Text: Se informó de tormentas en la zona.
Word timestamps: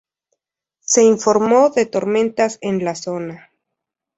Se 0.79 1.03
informó 1.03 1.69
de 1.69 1.85
tormentas 1.85 2.57
en 2.61 2.83
la 2.83 2.95
zona. 2.95 3.51